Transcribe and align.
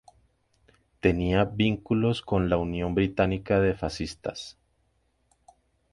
Tenía 0.99 1.43
vínculos 1.45 2.23
con 2.23 2.49
la 2.49 2.57
Unión 2.57 2.95
Británica 2.95 3.59
de 3.59 3.75
Fascistas. 3.75 4.57